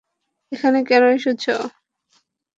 [0.51, 1.55] এখানে কেন এসেছো?